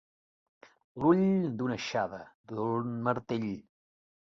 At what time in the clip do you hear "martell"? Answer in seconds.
3.11-3.49